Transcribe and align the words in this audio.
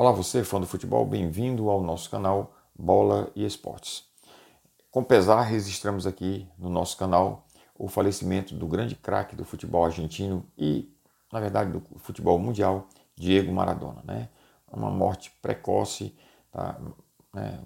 Olá 0.00 0.12
você, 0.12 0.42
fã 0.42 0.58
do 0.58 0.66
futebol, 0.66 1.04
bem-vindo 1.04 1.68
ao 1.68 1.82
nosso 1.82 2.08
canal 2.08 2.54
Bola 2.74 3.30
e 3.36 3.44
Esportes. 3.44 4.06
Com 4.90 5.04
pesar, 5.04 5.42
registramos 5.42 6.06
aqui 6.06 6.48
no 6.58 6.70
nosso 6.70 6.96
canal 6.96 7.46
o 7.78 7.86
falecimento 7.86 8.54
do 8.54 8.66
grande 8.66 8.96
craque 8.96 9.36
do 9.36 9.44
futebol 9.44 9.84
argentino 9.84 10.42
e, 10.56 10.90
na 11.30 11.38
verdade, 11.38 11.72
do 11.72 11.82
futebol 11.98 12.38
mundial, 12.38 12.88
Diego 13.14 13.52
Maradona. 13.52 14.00
Né? 14.02 14.30
Uma 14.72 14.90
morte 14.90 15.30
precoce, 15.42 16.16
tá? 16.50 16.80
né? 17.34 17.60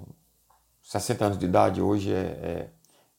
60 0.82 1.24
anos 1.24 1.38
de 1.38 1.44
idade, 1.44 1.80
hoje 1.80 2.12
é, 2.12 2.16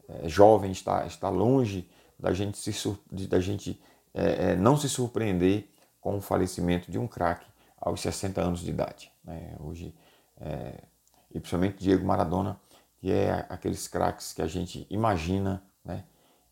é, 0.09 0.25
é 0.25 0.27
jovem, 0.27 0.73
está, 0.73 1.05
está 1.05 1.29
longe 1.29 1.89
da 2.19 2.33
gente, 2.33 2.57
se, 2.57 2.99
da 3.29 3.39
gente 3.39 3.81
é, 4.13 4.51
é, 4.51 4.55
não 4.57 4.75
se 4.75 4.89
surpreender 4.89 5.69
com 6.01 6.17
o 6.17 6.21
falecimento 6.21 6.91
de 6.91 6.99
um 6.99 7.07
craque 7.07 7.54
aos 7.85 8.01
60 8.01 8.41
anos 8.41 8.61
de 8.61 8.71
idade. 8.71 9.11
Né? 9.23 9.55
Hoje, 9.59 9.93
é, 10.41 10.83
e 11.29 11.39
principalmente 11.39 11.77
Diego 11.77 12.03
Maradona, 12.03 12.59
que 12.97 13.11
é 13.11 13.45
aqueles 13.47 13.87
craques 13.87 14.33
que 14.33 14.41
a 14.41 14.47
gente 14.47 14.87
imagina 14.89 15.63
né, 15.83 16.03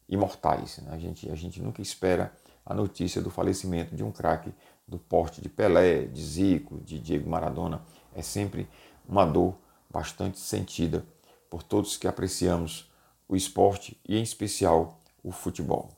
imortais. 0.07 0.77
Né? 0.77 0.91
A, 0.93 0.97
gente, 0.99 1.29
a 1.31 1.35
gente 1.35 1.59
nunca 1.59 1.81
espera 1.81 2.31
a 2.63 2.73
notícia 2.75 3.19
do 3.19 3.31
falecimento 3.31 3.95
de 3.95 4.03
um 4.03 4.11
craque 4.11 4.53
do 4.87 4.99
porte 4.99 5.41
de 5.41 5.49
Pelé, 5.49 6.05
de 6.05 6.23
Zico, 6.23 6.79
de 6.81 6.99
Diego 6.99 7.27
Maradona. 7.27 7.81
É 8.15 8.21
sempre 8.21 8.69
uma 9.09 9.25
dor 9.25 9.55
bastante 9.89 10.39
sentida 10.39 11.03
por 11.49 11.63
todos 11.63 11.97
que 11.97 12.07
apreciamos 12.07 12.91
o 13.27 13.35
esporte 13.35 13.99
e, 14.07 14.17
em 14.17 14.21
especial, 14.21 15.01
o 15.23 15.31
futebol. 15.31 15.89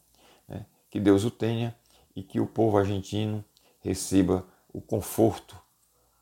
Né? 0.48 0.66
Que 0.90 1.00
Deus 1.00 1.26
o 1.26 1.32
tenha 1.32 1.76
e 2.16 2.24
que 2.24 2.40
o 2.40 2.48
povo 2.48 2.78
argentino 2.78 3.44
receba 3.82 4.46
o 4.76 4.82
conforto 4.82 5.56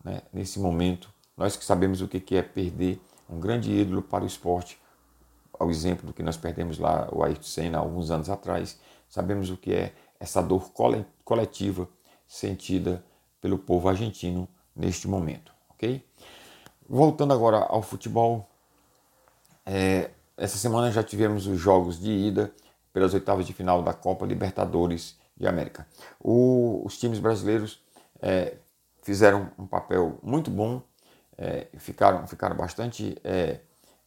né, 0.04 0.22
nesse 0.32 0.60
momento. 0.60 1.12
Nós 1.36 1.56
que 1.56 1.66
sabemos 1.66 2.02
o 2.02 2.08
que 2.08 2.36
é 2.36 2.42
perder 2.44 3.02
um 3.28 3.40
grande 3.40 3.72
ídolo 3.72 4.04
para 4.04 4.23
o 4.23 4.28
esporte, 4.28 4.80
ao 5.60 5.72
exemplo 5.72 6.06
do 6.06 6.14
que 6.14 6.22
nós 6.22 6.38
perdemos 6.38 6.78
lá, 6.78 7.10
o 7.12 7.23
Ayrton 7.23 7.44
Senna, 7.44 7.80
alguns 7.80 8.12
anos 8.12 8.30
atrás, 8.30 8.80
sabemos 9.10 9.50
o 9.50 9.58
que 9.58 9.73
é 9.73 9.94
essa 10.20 10.42
dor 10.42 10.72
coletiva 11.23 11.90
sentida 12.28 13.04
pelo 13.42 13.58
povo 13.58 13.90
argentino 13.90 14.48
neste 14.76 15.08
momento, 15.08 15.52
ok? 15.72 16.06
Voltando 16.88 17.34
agora 17.34 17.58
ao 17.58 17.82
futebol, 17.82 18.48
é, 19.66 20.12
essa 20.38 20.58
semana 20.58 20.92
já 20.92 21.04
tivemos 21.04 21.48
os 21.48 21.60
jogos 21.60 22.00
de 22.00 22.12
ida 22.12 22.54
pelas 22.92 23.14
oitavas 23.14 23.48
de 23.48 23.54
final 23.54 23.82
da 23.82 23.94
Copa 23.94 24.26
Libertadores 24.26 25.17
de 25.36 25.48
América. 25.48 25.88
O, 26.20 26.84
os 26.86 26.98
times 26.98 27.20
brasileiros 27.20 27.82
é, 28.24 28.56
fizeram 29.02 29.52
um 29.60 29.68
papel 29.68 30.18
muito 30.24 30.50
bom, 30.50 30.82
é, 31.38 31.68
ficaram, 31.78 32.26
ficaram 32.26 32.56
bastante 32.56 33.18
é, 33.22 33.60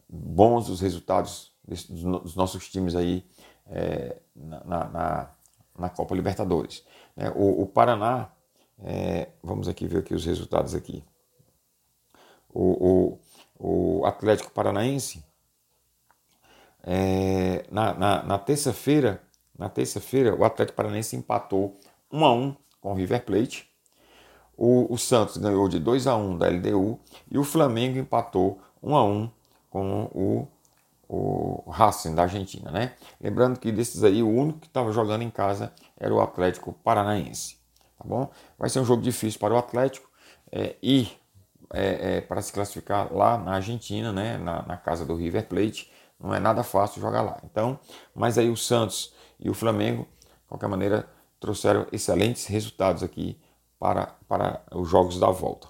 bons 0.09 0.71
os 0.71 0.81
resultados 0.81 1.53
dos, 1.67 2.35
nossos 2.35 2.69
times 2.71 2.95
aí 2.95 3.29
é, 3.67 4.17
na, 4.35 4.65
na, 4.65 5.31
na, 5.79 5.89
Copa 5.91 6.15
Libertadores. 6.15 6.83
Né? 7.15 7.31
O, 7.37 7.63
o 7.63 7.67
Paraná, 7.67 8.31
é, 8.79 9.29
vamos 9.43 9.69
aqui 9.69 9.87
ver 9.87 9.99
aqui 9.99 10.15
os 10.15 10.25
resultados 10.25 10.75
aqui. 10.75 11.05
O, 12.49 13.19
o, 13.59 13.99
o 14.01 14.07
Atlético 14.07 14.51
Paranaense, 14.51 15.23
é, 16.83 17.67
na, 17.71 17.93
na, 17.93 18.23
na 18.23 18.39
terça-feira, 18.39 19.23
na 19.59 19.69
terça-feira, 19.69 20.35
o 20.35 20.43
Atlético 20.43 20.77
Paranaense 20.77 21.17
empatou 21.17 21.79
1 22.11 22.25
a 22.25 22.33
1 22.33 22.57
com 22.81 22.93
o 22.93 22.95
River 22.95 23.23
Plate. 23.25 23.76
O, 24.57 24.93
o 24.93 24.97
Santos 24.97 25.37
ganhou 25.37 25.69
de 25.69 25.79
2 25.79 26.07
a 26.07 26.17
1 26.17 26.39
da 26.39 26.49
LDU 26.49 26.99
e 27.31 27.39
o 27.39 27.45
Flamengo 27.45 27.99
empatou 27.99 28.59
1 28.83 28.97
a 28.97 29.05
1 29.05 29.31
com 29.69 30.11
o, 30.15 30.49
o 31.09 31.71
Racing 31.71 32.15
da 32.15 32.23
Argentina, 32.23 32.71
né? 32.71 32.95
Lembrando 33.21 33.61
que 33.61 33.71
desses 33.71 34.03
aí 34.03 34.23
o 34.23 34.29
único 34.29 34.61
que 34.61 34.67
estava 34.67 34.91
jogando 34.93 35.23
em 35.23 35.31
casa 35.31 35.73
era 35.99 36.15
o 36.15 36.21
Atlético 36.21 36.73
Paranaense, 36.73 37.59
tá 37.99 38.05
bom? 38.05 38.31
Vai 38.59 38.71
ser 38.71 38.81
um 38.81 38.85
jogo 38.85 39.03
difícil 39.03 39.39
para 39.39 39.53
o 39.53 39.59
Atlético 39.59 40.09
é, 40.51 40.77
ir 40.83 41.19
é, 41.73 42.17
é, 42.17 42.21
para 42.21 42.41
se 42.41 42.53
classificar 42.53 43.13
lá 43.13 43.37
na 43.37 43.55
Argentina, 43.57 44.13
né? 44.13 44.39
Na, 44.39 44.63
na 44.63 44.77
casa 44.77 45.05
do 45.05 45.15
River 45.15 45.47
Plate, 45.47 45.91
não 46.19 46.35
é 46.35 46.41
nada 46.41 46.63
fácil 46.63 47.01
jogar 47.01 47.23
lá. 47.23 47.39
Então, 47.45 47.79
mas 48.15 48.39
aí 48.39 48.49
o 48.49 48.57
Santos 48.57 49.13
e 49.39 49.51
o 49.51 49.55
Flamengo, 49.55 50.09
de 50.21 50.49
qualquer 50.49 50.69
maneira, 50.69 51.07
trouxeram 51.39 51.87
excelentes 51.93 52.47
resultados 52.47 53.03
aqui 53.03 53.39
para, 53.79 54.15
para 54.29 54.63
os 54.73 54.89
jogos 54.89 55.19
da 55.19 55.31
volta. 55.31 55.69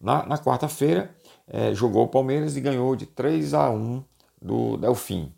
Na, 0.00 0.24
na 0.24 0.38
quarta-feira, 0.38 1.14
é, 1.46 1.74
jogou 1.74 2.04
o 2.04 2.08
Palmeiras 2.08 2.56
e 2.56 2.60
ganhou 2.60 2.94
de 2.94 3.06
3 3.06 3.54
a 3.54 3.70
1 3.70 4.04
do 4.40 4.76
Delfim. 4.76 5.32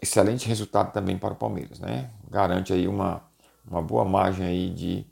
Excelente 0.00 0.46
resultado 0.46 0.92
também 0.92 1.16
para 1.18 1.32
o 1.32 1.36
Palmeiras, 1.36 1.80
né? 1.80 2.10
Garante 2.30 2.72
aí 2.72 2.86
uma, 2.86 3.22
uma 3.68 3.82
boa 3.82 4.04
margem 4.04 4.46
aí 4.46 4.70
de 4.70 5.06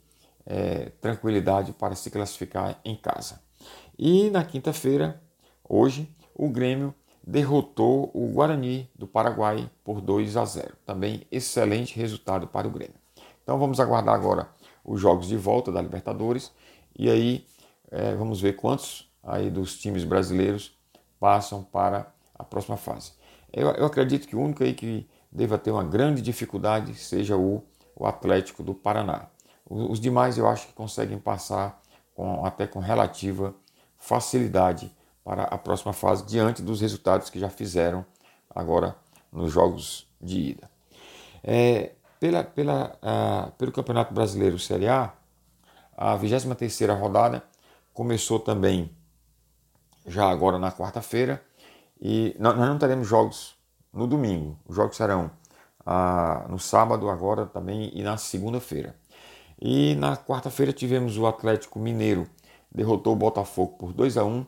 é, 0.45 0.91
tranquilidade 1.01 1.73
para 1.73 1.95
se 1.95 2.09
classificar 2.11 2.79
em 2.85 2.95
casa. 2.95 3.41
E 3.97 4.29
na 4.29 4.43
quinta-feira, 4.43 5.21
hoje, 5.67 6.09
o 6.33 6.49
Grêmio 6.49 6.93
derrotou 7.25 8.11
o 8.13 8.27
Guarani 8.27 8.89
do 8.95 9.07
Paraguai 9.07 9.69
por 9.83 9.99
2 9.99 10.37
a 10.37 10.45
0. 10.45 10.75
Também 10.85 11.23
excelente 11.31 11.97
resultado 11.97 12.47
para 12.47 12.67
o 12.67 12.71
Grêmio. 12.71 12.95
Então 13.43 13.57
vamos 13.57 13.79
aguardar 13.79 14.13
agora 14.13 14.47
os 14.85 15.01
jogos 15.01 15.27
de 15.27 15.35
volta 15.35 15.71
da 15.71 15.81
Libertadores 15.81 16.51
e 16.97 17.09
aí 17.09 17.45
é, 17.91 18.15
vamos 18.15 18.39
ver 18.39 18.53
quantos 18.53 19.11
aí 19.23 19.49
dos 19.49 19.77
times 19.77 20.03
brasileiros 20.03 20.77
passam 21.19 21.63
para 21.63 22.13
a 22.37 22.43
próxima 22.43 22.77
fase. 22.77 23.13
Eu, 23.51 23.69
eu 23.71 23.85
acredito 23.85 24.27
que 24.27 24.35
o 24.35 24.39
único 24.39 24.63
aí 24.63 24.73
que 24.73 25.07
deva 25.31 25.57
ter 25.57 25.71
uma 25.71 25.83
grande 25.83 26.21
dificuldade 26.21 26.93
seja 26.95 27.35
o, 27.35 27.63
o 27.95 28.05
Atlético 28.05 28.61
do 28.61 28.73
Paraná. 28.73 29.27
Os, 29.67 29.91
os 29.91 29.99
demais 29.99 30.37
eu 30.37 30.47
acho 30.47 30.67
que 30.67 30.73
conseguem 30.73 31.17
passar 31.17 31.81
com, 32.13 32.45
até 32.45 32.67
com 32.67 32.79
relativa 32.79 33.55
facilidade 33.97 34.91
para 35.23 35.43
a 35.43 35.57
próxima 35.57 35.91
fase, 35.91 36.23
diante 36.25 36.61
dos 36.61 36.81
resultados 36.81 37.29
que 37.29 37.39
já 37.39 37.49
fizeram 37.49 38.05
agora 38.49 38.95
nos 39.31 39.51
jogos 39.51 40.07
de 40.21 40.51
ida. 40.51 40.69
É, 41.43 41.91
pela, 42.25 42.43
pela, 42.43 42.97
uh, 43.03 43.51
pelo 43.51 43.71
Campeonato 43.71 44.11
Brasileiro 44.11 44.57
Série 44.57 44.87
A, 44.87 45.13
a 45.95 46.15
23 46.15 46.89
rodada 46.99 47.43
começou 47.93 48.39
também 48.39 48.89
já 50.07 50.27
agora 50.27 50.57
na 50.57 50.71
quarta-feira 50.71 51.39
e 52.01 52.35
nós 52.39 52.57
não 52.57 52.79
teremos 52.79 53.07
jogos 53.07 53.55
no 53.93 54.07
domingo. 54.07 54.57
Os 54.65 54.75
jogos 54.75 54.97
serão 54.97 55.29
uh, 55.81 56.49
no 56.49 56.57
sábado 56.57 57.11
agora 57.11 57.45
também 57.45 57.91
e 57.93 58.01
na 58.01 58.17
segunda-feira. 58.17 58.95
E 59.61 59.93
na 59.93 60.17
quarta-feira 60.17 60.73
tivemos 60.73 61.15
o 61.19 61.27
Atlético 61.27 61.77
Mineiro 61.77 62.27
derrotou 62.71 63.13
o 63.13 63.15
Botafogo 63.15 63.77
por 63.77 63.93
2 63.93 64.17
a 64.17 64.25
1 64.25 64.45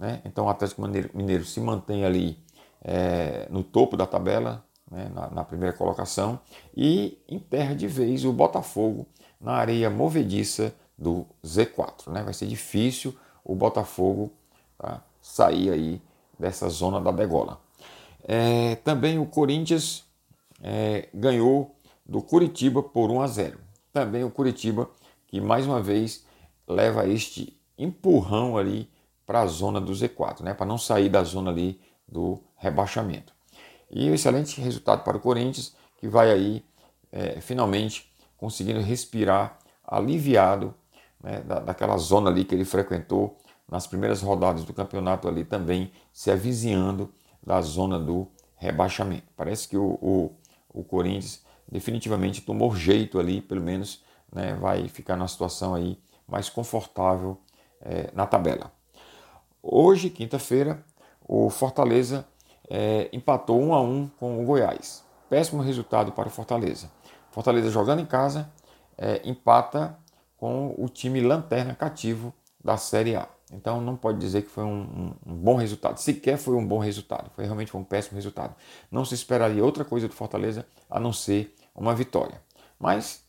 né? 0.00 0.20
Então 0.24 0.46
o 0.46 0.48
Atlético 0.48 0.82
Mineiro, 0.82 1.10
Mineiro 1.14 1.44
se 1.44 1.60
mantém 1.60 2.04
ali 2.04 2.42
é, 2.82 3.46
no 3.50 3.62
topo 3.62 3.96
da 3.96 4.06
tabela, 4.06 4.64
né? 4.90 5.10
na, 5.14 5.30
na, 5.30 5.44
primeira 5.44 5.76
colocação, 5.76 6.40
e 6.76 7.18
enterra 7.28 7.74
de 7.74 7.86
vez 7.86 8.24
o 8.24 8.32
Botafogo 8.32 9.06
na 9.40 9.52
areia 9.52 9.88
movediça 9.88 10.74
do 10.98 11.26
Z4. 11.44 12.10
Né? 12.10 12.22
Vai 12.22 12.34
ser 12.34 12.46
difícil 12.46 13.14
o 13.44 13.54
Botafogo 13.54 14.32
tá? 14.76 15.02
sair 15.20 15.70
aí 15.70 16.02
dessa 16.38 16.68
zona 16.68 17.00
da 17.00 17.10
degola. 17.10 17.60
É, 18.24 18.76
também 18.76 19.18
o 19.18 19.26
Corinthians 19.26 20.04
é, 20.62 21.08
ganhou 21.14 21.74
do 22.04 22.20
Curitiba 22.20 22.82
por 22.82 23.10
1 23.10 23.20
a 23.20 23.26
0. 23.26 23.58
Também 23.92 24.24
o 24.24 24.30
Curitiba 24.30 24.90
que 25.26 25.40
mais 25.40 25.64
uma 25.64 25.80
vez 25.80 26.24
leva 26.66 27.06
este 27.06 27.56
empurrão 27.78 28.58
ali 28.58 28.90
para 29.24 29.42
a 29.42 29.46
zona 29.46 29.80
do 29.80 29.92
Z4, 29.92 30.40
né? 30.40 30.52
para 30.52 30.66
não 30.66 30.76
sair 30.76 31.08
da 31.08 31.22
zona 31.22 31.50
ali 31.50 31.80
do 32.06 32.42
rebaixamento. 32.56 33.32
E 33.90 34.10
um 34.10 34.14
excelente 34.14 34.60
resultado 34.60 35.02
para 35.02 35.16
o 35.16 35.20
Corinthians, 35.20 35.74
que 35.98 36.08
vai 36.08 36.30
aí 36.30 36.64
é, 37.10 37.40
finalmente 37.40 38.12
conseguindo 38.36 38.80
respirar 38.80 39.58
aliviado 39.84 40.74
né, 41.22 41.40
da, 41.40 41.58
daquela 41.58 41.96
zona 41.98 42.30
ali 42.30 42.44
que 42.44 42.54
ele 42.54 42.64
frequentou 42.64 43.36
nas 43.68 43.86
primeiras 43.86 44.22
rodadas 44.22 44.64
do 44.64 44.72
campeonato 44.72 45.28
ali 45.28 45.44
também 45.44 45.92
se 46.12 46.30
avizinhando 46.30 47.12
da 47.44 47.60
zona 47.60 47.98
do 47.98 48.28
rebaixamento. 48.56 49.26
Parece 49.36 49.68
que 49.68 49.76
o, 49.76 49.98
o, 50.00 50.32
o 50.72 50.84
Corinthians 50.84 51.44
definitivamente 51.70 52.40
tomou 52.40 52.74
jeito 52.74 53.18
ali, 53.18 53.40
pelo 53.40 53.60
menos 53.60 54.02
né, 54.32 54.54
vai 54.54 54.88
ficar 54.88 55.16
numa 55.16 55.28
situação 55.28 55.74
aí 55.74 55.98
mais 56.26 56.48
confortável 56.48 57.38
é, 57.80 58.10
na 58.12 58.26
tabela. 58.26 58.72
Hoje, 59.62 60.10
quinta-feira, 60.10 60.84
o 61.26 61.50
Fortaleza 61.50 62.26
é, 62.70 63.10
empatou 63.12 63.60
1 63.60 63.74
a 63.74 63.82
1 63.82 64.10
com 64.18 64.40
o 64.40 64.46
Goiás. 64.46 65.04
Péssimo 65.28 65.60
resultado 65.60 66.12
para 66.12 66.28
o 66.28 66.30
Fortaleza. 66.30 66.90
Fortaleza 67.32 67.68
jogando 67.68 68.00
em 68.00 68.06
casa 68.06 68.50
é, 68.96 69.20
empata 69.24 69.98
com 70.36 70.74
o 70.78 70.88
time 70.88 71.20
lanterna 71.20 71.74
cativo 71.74 72.32
da 72.62 72.76
Série 72.76 73.16
A. 73.16 73.28
Então 73.52 73.80
não 73.80 73.96
pode 73.96 74.18
dizer 74.18 74.42
que 74.42 74.48
foi 74.48 74.62
um, 74.62 75.14
um, 75.26 75.32
um, 75.32 75.34
bom 75.34 75.56
resultado. 75.56 75.98
Sequer 75.98 76.38
foi 76.38 76.54
um 76.54 76.66
bom 76.66 76.78
resultado. 76.78 77.30
Foi 77.34 77.44
realmente 77.44 77.76
um 77.76 77.82
péssimo 77.82 78.14
resultado. 78.14 78.54
Não 78.90 79.04
se 79.04 79.14
esperaria 79.14 79.64
outra 79.64 79.84
coisa 79.84 80.06
do 80.06 80.14
Fortaleza 80.14 80.64
a 80.88 81.00
não 81.00 81.12
ser 81.12 81.54
uma 81.74 81.94
vitória. 81.94 82.40
Mas, 82.78 83.24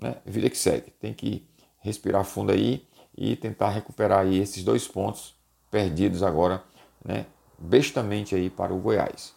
né, 0.00 0.16
vida 0.24 0.48
que 0.48 0.56
segue. 0.56 0.90
Tem 0.92 1.12
que 1.12 1.46
respirar 1.80 2.24
fundo 2.24 2.52
aí 2.52 2.86
e 3.16 3.36
tentar 3.36 3.70
recuperar 3.70 4.20
aí 4.20 4.38
esses 4.38 4.64
dois 4.64 4.88
pontos 4.88 5.34
perdidos 5.70 6.22
agora, 6.22 6.62
né, 7.04 7.26
bestamente 7.58 8.34
aí 8.34 8.50
para 8.50 8.72
o 8.72 8.78
Goiás. 8.78 9.34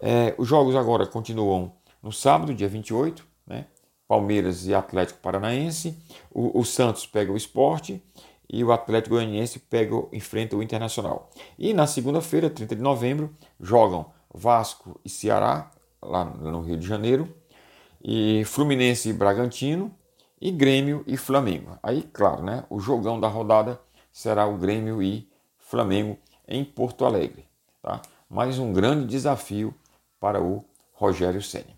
É, 0.00 0.34
os 0.36 0.46
jogos 0.46 0.76
agora 0.76 1.06
continuam 1.06 1.72
no 2.02 2.12
sábado, 2.12 2.54
dia 2.54 2.68
28, 2.68 3.26
né? 3.46 3.66
Palmeiras 4.06 4.66
e 4.66 4.74
Atlético 4.74 5.20
Paranaense. 5.20 5.98
O, 6.30 6.60
o 6.60 6.64
Santos 6.64 7.06
pega 7.06 7.32
o 7.32 7.36
esporte 7.36 8.02
e 8.48 8.62
o 8.62 8.72
Atlético 8.72 9.16
Goianiense 9.16 9.58
pega, 9.58 9.96
enfrenta 10.12 10.56
o 10.56 10.62
Internacional. 10.62 11.30
E 11.58 11.74
na 11.74 11.86
segunda-feira, 11.86 12.48
30 12.48 12.76
de 12.76 12.82
novembro, 12.82 13.34
jogam 13.60 14.06
Vasco 14.32 15.00
e 15.04 15.08
Ceará, 15.08 15.70
lá 16.00 16.24
no 16.24 16.60
Rio 16.60 16.76
de 16.76 16.86
Janeiro, 16.86 17.34
e 18.02 18.44
Fluminense 18.44 19.08
e 19.08 19.12
Bragantino, 19.12 19.92
e 20.40 20.50
Grêmio 20.50 21.02
e 21.06 21.16
Flamengo. 21.16 21.78
Aí, 21.82 22.02
claro, 22.12 22.42
né, 22.42 22.64
o 22.70 22.78
jogão 22.78 23.18
da 23.18 23.26
rodada 23.26 23.80
será 24.12 24.46
o 24.46 24.56
Grêmio 24.56 25.02
e 25.02 25.28
Flamengo 25.58 26.16
em 26.48 26.64
Porto 26.64 27.04
Alegre. 27.04 27.44
Tá? 27.82 28.00
Mais 28.28 28.58
um 28.58 28.72
grande 28.72 29.06
desafio 29.06 29.74
para 30.20 30.42
o 30.42 30.64
Rogério 30.92 31.42
Senna. 31.42 31.76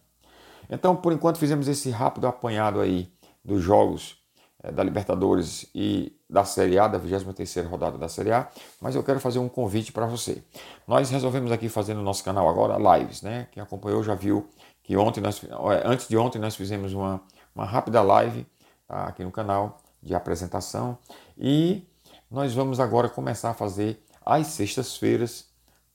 Então, 0.70 0.94
por 0.94 1.12
enquanto, 1.12 1.38
fizemos 1.38 1.66
esse 1.68 1.90
rápido 1.90 2.26
apanhado 2.26 2.80
aí 2.80 3.10
dos 3.44 3.62
jogos 3.62 4.18
é, 4.62 4.70
da 4.70 4.82
Libertadores 4.82 5.66
e 5.74 6.12
da 6.28 6.44
Série 6.44 6.78
A, 6.78 6.88
da 6.88 7.00
23ª 7.00 7.66
rodada 7.66 7.96
da 7.96 8.08
Série 8.08 8.32
A, 8.32 8.48
mas 8.80 8.94
eu 8.94 9.02
quero 9.02 9.18
fazer 9.18 9.38
um 9.38 9.48
convite 9.48 9.92
para 9.92 10.04
você. 10.04 10.42
Nós 10.86 11.10
resolvemos 11.10 11.50
aqui 11.50 11.68
fazer 11.68 11.94
no 11.94 12.02
nosso 12.02 12.22
canal 12.22 12.48
agora 12.48 12.98
lives, 12.98 13.22
né? 13.22 13.48
Quem 13.50 13.62
acompanhou 13.62 14.02
já 14.02 14.14
viu 14.14 14.48
que 14.82 14.96
ontem 14.96 15.20
nós, 15.20 15.40
antes 15.84 16.08
de 16.08 16.16
ontem 16.16 16.38
nós 16.38 16.54
fizemos 16.56 16.92
uma, 16.92 17.20
uma 17.54 17.64
rápida 17.64 18.02
live 18.02 18.46
tá, 18.86 19.04
aqui 19.04 19.24
no 19.24 19.30
canal 19.30 19.78
de 20.02 20.14
apresentação 20.14 20.98
e 21.36 21.86
nós 22.30 22.52
vamos 22.52 22.78
agora 22.80 23.08
começar 23.08 23.50
a 23.50 23.54
fazer 23.54 24.02
às 24.28 24.48
sextas-feiras, 24.48 25.48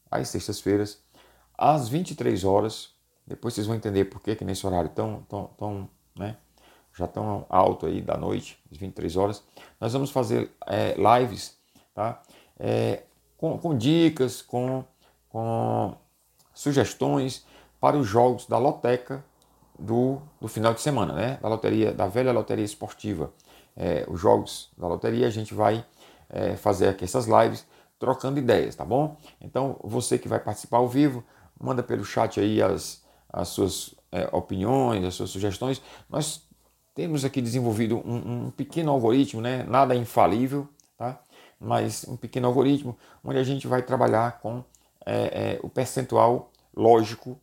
às 0.09 0.29
sextas-feiras, 0.29 0.99
às 1.55 1.87
23 1.87 2.43
horas. 2.43 2.89
Depois 3.27 3.53
vocês 3.53 3.67
vão 3.67 3.75
entender 3.75 4.05
por 4.05 4.19
que, 4.19 4.35
que 4.35 4.43
nesse 4.43 4.65
horário 4.65 4.89
tão, 4.89 5.21
tão, 5.29 5.45
tão 5.55 5.89
né, 6.15 6.35
já 6.97 7.07
tão 7.07 7.45
alto 7.47 7.85
aí 7.85 8.01
da 8.01 8.17
noite, 8.17 8.59
às 8.71 8.77
23 8.77 9.15
horas, 9.17 9.43
nós 9.79 9.93
vamos 9.93 10.09
fazer 10.09 10.49
é, 10.65 10.95
lives, 10.95 11.55
tá? 11.93 12.23
É, 12.59 13.03
com, 13.37 13.55
com, 13.59 13.77
dicas, 13.77 14.41
com, 14.41 14.83
com 15.29 15.95
sugestões 16.55 17.45
para 17.79 17.95
os 17.95 18.07
jogos 18.07 18.47
da 18.47 18.57
loteca 18.57 19.23
do, 19.77 20.19
do 20.41 20.47
final 20.47 20.73
de 20.73 20.81
semana, 20.81 21.13
né? 21.13 21.37
Da 21.39 21.49
loteria, 21.49 21.93
da 21.93 22.07
velha 22.07 22.31
loteria 22.31 22.65
esportiva. 22.65 23.31
É, 23.77 24.05
os 24.07 24.19
jogos 24.19 24.71
da 24.75 24.87
loteria 24.87 25.27
a 25.27 25.31
gente 25.31 25.53
vai 25.53 25.85
é, 26.29 26.55
fazer 26.55 26.87
aqui 26.89 27.03
essas 27.03 27.27
lives 27.27 27.65
trocando 28.03 28.37
ideias, 28.37 28.75
tá 28.75 28.83
bom? 28.83 29.15
Então 29.39 29.79
você 29.81 30.17
que 30.19 30.27
vai 30.27 30.39
participar 30.39 30.79
ao 30.79 30.89
vivo, 30.89 31.23
manda 31.57 31.81
pelo 31.81 32.03
chat 32.03 32.37
aí 32.37 32.61
as, 32.61 33.01
as 33.31 33.47
suas 33.47 33.95
é, 34.11 34.27
opiniões, 34.33 35.05
as 35.05 35.13
suas 35.13 35.29
sugestões. 35.29 35.81
Nós 36.09 36.45
temos 36.93 37.23
aqui 37.23 37.41
desenvolvido 37.41 37.97
um, 38.05 38.47
um 38.47 38.51
pequeno 38.51 38.91
algoritmo, 38.91 39.39
né? 39.39 39.63
nada 39.63 39.95
infalível, 39.95 40.67
tá? 40.97 41.17
mas 41.57 42.05
um 42.05 42.17
pequeno 42.17 42.45
algoritmo 42.45 42.97
onde 43.23 43.39
a 43.39 43.43
gente 43.43 43.67
vai 43.67 43.81
trabalhar 43.81 44.41
com 44.41 44.61
é, 45.05 45.53
é, 45.55 45.59
o 45.63 45.69
percentual 45.69 46.51
lógico 46.75 47.39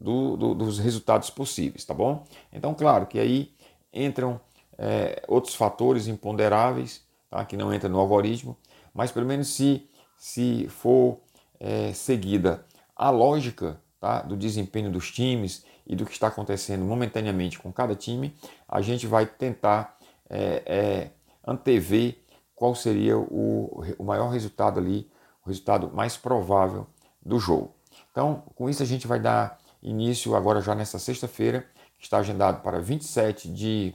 do, 0.00 0.36
do, 0.36 0.54
dos 0.54 0.78
resultados 0.78 1.28
possíveis, 1.28 1.84
tá 1.84 1.92
bom? 1.92 2.24
Então, 2.52 2.72
claro 2.72 3.06
que 3.06 3.18
aí 3.18 3.52
entram 3.92 4.40
é, 4.78 5.24
outros 5.26 5.56
fatores 5.56 6.06
imponderáveis 6.06 7.02
tá? 7.28 7.44
que 7.44 7.56
não 7.56 7.74
entram 7.74 7.90
no 7.90 7.98
algoritmo, 7.98 8.56
mas 8.94 9.10
pelo 9.10 9.26
menos 9.26 9.48
se, 9.48 9.88
se 10.24 10.66
for 10.70 11.20
é, 11.60 11.92
seguida 11.92 12.64
a 12.96 13.10
lógica 13.10 13.78
tá? 14.00 14.22
do 14.22 14.38
desempenho 14.38 14.90
dos 14.90 15.12
times 15.12 15.66
e 15.86 15.94
do 15.94 16.06
que 16.06 16.12
está 16.12 16.28
acontecendo 16.28 16.82
momentaneamente 16.82 17.58
com 17.58 17.70
cada 17.70 17.94
time, 17.94 18.34
a 18.66 18.80
gente 18.80 19.06
vai 19.06 19.26
tentar 19.26 19.98
é, 20.30 20.62
é, 20.64 21.10
antever 21.46 22.16
qual 22.54 22.74
seria 22.74 23.18
o, 23.18 23.84
o 23.98 24.02
maior 24.02 24.30
resultado 24.30 24.80
ali, 24.80 25.10
o 25.44 25.48
resultado 25.50 25.90
mais 25.92 26.16
provável 26.16 26.86
do 27.22 27.38
jogo. 27.38 27.74
Então, 28.10 28.44
com 28.54 28.70
isso 28.70 28.82
a 28.82 28.86
gente 28.86 29.06
vai 29.06 29.20
dar 29.20 29.58
início 29.82 30.34
agora 30.34 30.62
já 30.62 30.74
nessa 30.74 30.98
sexta-feira, 30.98 31.66
que 31.98 32.04
está 32.04 32.16
agendado 32.16 32.62
para 32.62 32.80
27 32.80 33.52
de, 33.52 33.94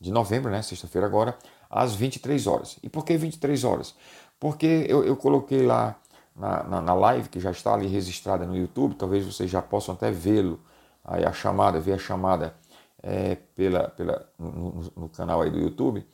de 0.00 0.10
novembro, 0.10 0.50
né? 0.50 0.62
Sexta-feira 0.62 1.06
agora, 1.06 1.38
às 1.70 1.94
23 1.94 2.48
horas. 2.48 2.76
E 2.82 2.88
por 2.88 3.04
que 3.04 3.16
23 3.16 3.62
horas? 3.62 3.94
Porque 4.40 4.86
eu, 4.88 5.04
eu 5.04 5.14
coloquei 5.14 5.66
lá 5.66 6.00
na, 6.34 6.64
na, 6.64 6.80
na, 6.80 6.94
live, 6.94 7.28
que 7.28 7.38
já 7.38 7.50
está 7.50 7.74
ali 7.74 7.86
registrada 7.86 8.46
no 8.46 8.56
YouTube, 8.56 8.94
talvez 8.94 9.26
vocês 9.26 9.50
já 9.50 9.60
possam 9.60 9.94
até 9.94 10.10
vê-lo, 10.10 10.58
aí 11.04 11.24
a 11.26 11.32
chamada, 11.32 11.78
ver 11.78 11.92
a 11.92 11.98
chamada 11.98 12.54
é, 13.02 13.34
pela, 13.54 13.88
pela, 13.90 14.26
no, 14.38 14.90
no, 14.96 15.08
canal 15.10 15.42
aí 15.42 15.50
do 15.50 15.58
YouTube. 15.58 16.06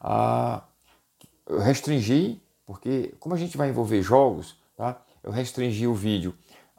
Ah, 0.00 0.62
eu 1.46 1.58
restringi, 1.58 2.40
porque 2.64 3.14
como 3.18 3.34
a 3.34 3.38
gente 3.38 3.56
vai 3.56 3.68
envolver 3.68 4.00
jogos, 4.00 4.56
tá? 4.76 5.02
eu 5.22 5.32
restringi 5.32 5.86
o 5.88 5.94
vídeo 5.94 6.34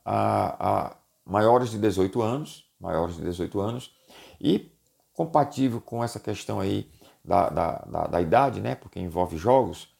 a, 0.06 0.86
a 0.86 0.96
maiores 1.26 1.72
de 1.72 1.78
18 1.78 2.22
anos, 2.22 2.66
maiores 2.80 3.18
de 3.18 3.24
18 3.24 3.60
anos, 3.60 3.94
e 4.40 4.72
compatível 5.14 5.82
com 5.82 6.02
essa 6.02 6.20
questão 6.20 6.62
aí 6.62 6.90
da, 7.24 7.50
da, 7.50 7.72
da, 7.80 8.08
da 8.08 8.22
idade, 8.22 8.62
né? 8.62 8.76
porque 8.76 9.00
envolve 9.00 9.36
jogos, 9.36 9.93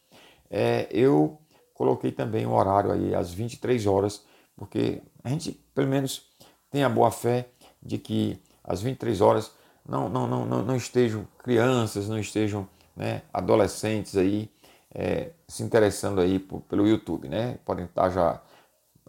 é, 0.50 0.86
eu 0.90 1.38
coloquei 1.72 2.12
também 2.12 2.46
um 2.46 2.54
horário 2.54 2.92
aí 2.92 3.14
às 3.14 3.32
23 3.32 3.86
horas, 3.86 4.24
porque 4.56 5.02
a 5.22 5.28
gente 5.28 5.52
pelo 5.74 5.88
menos 5.88 6.30
tem 6.70 6.84
a 6.84 6.88
boa 6.88 7.10
fé 7.10 7.48
de 7.82 7.98
que 7.98 8.40
às 8.62 8.80
23 8.80 9.20
horas 9.20 9.52
não, 9.86 10.08
não, 10.08 10.26
não, 10.26 10.46
não, 10.46 10.62
não 10.62 10.76
estejam 10.76 11.26
crianças, 11.38 12.08
não 12.08 12.18
estejam 12.18 12.68
né, 12.96 13.22
adolescentes 13.32 14.16
aí 14.16 14.50
é, 14.94 15.30
se 15.48 15.62
interessando 15.62 16.20
aí 16.20 16.38
por, 16.38 16.60
pelo 16.62 16.86
YouTube, 16.86 17.28
né? 17.28 17.58
Podem 17.64 17.84
estar 17.84 18.10
já 18.10 18.40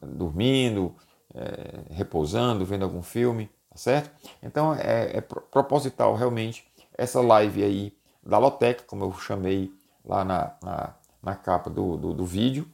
dormindo, 0.02 0.96
é, 1.34 1.94
repousando, 1.94 2.66
vendo 2.66 2.84
algum 2.84 3.04
filme, 3.04 3.50
tá 3.70 3.78
certo? 3.78 4.10
Então 4.42 4.74
é, 4.74 5.18
é 5.18 5.22
proposital 5.22 6.16
realmente 6.16 6.68
essa 6.98 7.22
live 7.22 7.64
aí 7.64 7.98
da 8.24 8.38
Loteca, 8.40 8.84
como 8.88 9.06
eu 9.06 9.14
chamei 9.14 9.72
lá 10.04 10.26
na, 10.26 10.56
na 10.64 10.96
na 11.26 11.36
capa 11.36 11.70
do, 11.70 11.98
do, 11.98 12.14
do 12.14 12.26
vídeo. 12.26 12.68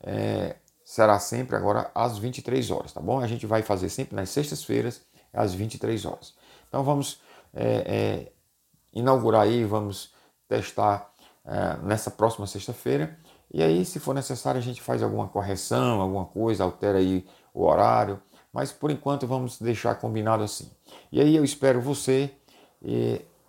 É, 0.00 0.56
será 0.84 1.18
sempre 1.18 1.56
agora 1.56 1.90
às 1.94 2.18
23 2.18 2.70
horas, 2.70 2.92
tá 2.92 3.00
bom? 3.00 3.18
A 3.20 3.26
gente 3.26 3.46
vai 3.46 3.62
fazer 3.62 3.88
sempre 3.88 4.14
nas 4.14 4.28
sextas-feiras, 4.28 5.00
às 5.32 5.54
23 5.54 6.04
horas. 6.04 6.34
Então 6.68 6.84
vamos 6.84 7.20
é, 7.54 7.64
é, 7.86 8.32
inaugurar 8.92 9.42
aí, 9.42 9.64
vamos 9.64 10.12
testar 10.46 11.10
é, 11.44 11.76
nessa 11.82 12.10
próxima 12.10 12.46
sexta-feira. 12.46 13.18
E 13.52 13.62
aí, 13.62 13.84
se 13.84 14.00
for 14.00 14.14
necessário, 14.14 14.58
a 14.58 14.62
gente 14.62 14.82
faz 14.82 15.02
alguma 15.02 15.28
correção, 15.28 16.00
alguma 16.00 16.24
coisa, 16.24 16.64
altera 16.64 16.98
aí 16.98 17.26
o 17.52 17.64
horário. 17.64 18.20
Mas 18.52 18.72
por 18.72 18.90
enquanto 18.90 19.26
vamos 19.26 19.60
deixar 19.60 19.94
combinado 19.96 20.42
assim. 20.42 20.70
E 21.10 21.20
aí 21.20 21.34
eu 21.34 21.44
espero 21.44 21.80
você 21.80 22.30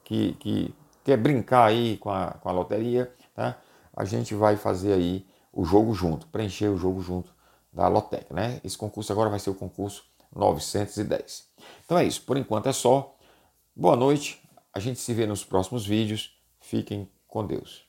que, 0.04 0.34
que 0.34 0.74
quer 1.04 1.18
brincar 1.18 1.66
aí 1.66 1.98
com 1.98 2.10
a, 2.10 2.32
com 2.32 2.50
a 2.50 2.52
loteria, 2.52 3.14
tá? 3.34 3.58
A 3.96 4.04
gente 4.04 4.36
vai 4.36 4.58
fazer 4.58 4.94
aí 4.94 5.26
o 5.54 5.64
jogo 5.64 5.94
junto, 5.94 6.28
preencher 6.28 6.68
o 6.68 6.78
jogo 6.78 7.02
junto 7.02 7.34
da 7.72 7.88
Lotec, 7.88 8.34
né? 8.34 8.60
Esse 8.64 8.78
concurso 8.78 9.12
agora 9.12 9.30
vai 9.30 9.40
ser 9.40 9.50
o 9.50 9.56
concurso 9.56 10.04
910. 10.36 11.48
Então 11.86 11.98
é 11.98 12.06
isso, 12.06 12.22
por 12.24 12.38
enquanto 12.38 12.68
é 12.68 12.74
só. 12.74 13.16
Boa 13.76 13.96
noite, 13.96 14.42
a 14.74 14.80
gente 14.80 15.00
se 15.00 15.14
vê 15.14 15.26
nos 15.26 15.44
próximos 15.44 15.86
vídeos. 15.86 16.38
Fiquem 16.60 17.10
com 17.28 17.46
Deus. 17.46 17.85